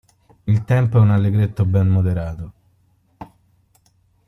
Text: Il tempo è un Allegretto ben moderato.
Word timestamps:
Il 0.45 0.63
tempo 0.63 0.97
è 0.97 0.99
un 1.01 1.11
Allegretto 1.11 1.63
ben 1.63 1.87
moderato. 1.87 2.53